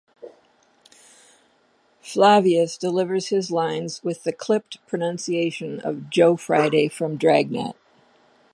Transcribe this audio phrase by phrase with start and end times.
[2.01, 7.75] Flavius delivers his lines with the clipped pronunciation of Joe Friday from "Dragnet".